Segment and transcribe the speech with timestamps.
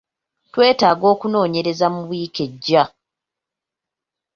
[0.51, 2.83] Twetaaga okunoonyereza mu wiiki ejja.